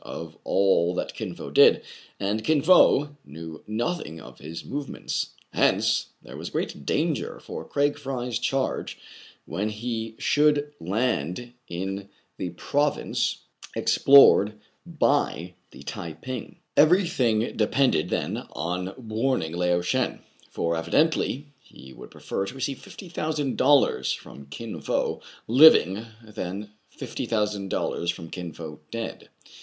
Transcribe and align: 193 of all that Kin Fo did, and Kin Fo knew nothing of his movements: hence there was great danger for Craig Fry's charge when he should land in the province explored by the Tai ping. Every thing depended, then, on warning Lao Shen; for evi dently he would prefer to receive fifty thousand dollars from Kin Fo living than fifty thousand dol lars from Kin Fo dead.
193 0.03 0.35
of 0.35 0.39
all 0.43 0.95
that 0.95 1.13
Kin 1.13 1.35
Fo 1.35 1.51
did, 1.51 1.83
and 2.19 2.43
Kin 2.43 2.63
Fo 2.63 3.15
knew 3.23 3.63
nothing 3.67 4.19
of 4.19 4.39
his 4.39 4.65
movements: 4.65 5.35
hence 5.53 6.07
there 6.23 6.35
was 6.35 6.49
great 6.49 6.87
danger 6.87 7.39
for 7.39 7.63
Craig 7.63 7.99
Fry's 7.99 8.39
charge 8.39 8.97
when 9.45 9.69
he 9.69 10.15
should 10.17 10.73
land 10.79 11.53
in 11.67 12.09
the 12.37 12.49
province 12.49 13.43
explored 13.75 14.59
by 14.87 15.53
the 15.69 15.83
Tai 15.83 16.13
ping. 16.13 16.57
Every 16.75 17.07
thing 17.07 17.55
depended, 17.55 18.09
then, 18.09 18.37
on 18.53 18.95
warning 18.97 19.51
Lao 19.53 19.81
Shen; 19.81 20.21
for 20.49 20.73
evi 20.73 20.89
dently 20.89 21.43
he 21.59 21.93
would 21.93 22.09
prefer 22.09 22.47
to 22.47 22.55
receive 22.55 22.79
fifty 22.79 23.07
thousand 23.07 23.55
dollars 23.55 24.11
from 24.13 24.47
Kin 24.47 24.81
Fo 24.81 25.21
living 25.47 26.07
than 26.23 26.71
fifty 26.89 27.27
thousand 27.27 27.69
dol 27.69 27.91
lars 27.91 28.09
from 28.09 28.31
Kin 28.31 28.51
Fo 28.51 28.79
dead. 28.89 29.29